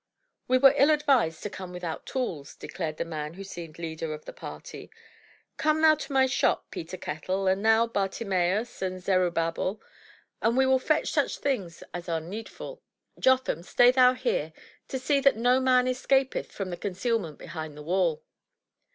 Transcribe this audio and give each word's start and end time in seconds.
*'We 0.47 0.57
were 0.57 0.73
ill 0.77 0.89
advised 0.89 1.43
to 1.43 1.49
come 1.51 1.71
without 1.71 2.07
tools,'* 2.07 2.55
declared 2.55 2.97
the 2.97 3.05
man 3.05 3.35
who 3.35 3.43
seemed 3.43 3.77
leader 3.77 4.15
of 4.15 4.25
the 4.25 4.33
party. 4.33 4.89
Come 5.57 5.79
thou 5.83 5.93
to 5.93 6.11
my 6.11 6.25
shop, 6.25 6.65
Peter 6.71 6.97
Kettle, 6.97 7.45
and 7.45 7.63
thou, 7.63 7.85
Bartimeus 7.85 8.81
and 8.81 8.99
Zerubbabel, 8.99 9.79
and 10.41 10.57
we 10.57 10.65
will 10.65 10.79
fetch 10.79 11.11
such 11.11 11.37
things 11.37 11.83
as 11.93 12.09
are 12.09 12.19
needful. 12.19 12.81
Jotham, 13.19 13.61
stay 13.61 13.91
thou 13.91 14.13
here, 14.15 14.53
to 14.87 14.97
see 14.97 15.19
that 15.19 15.37
no 15.37 15.59
man 15.59 15.87
escapeth 15.87 16.51
from 16.51 16.71
the 16.71 16.77
concealment 16.77 17.37
behind 17.37 17.77
the 17.77 17.83
wall." 17.83 18.23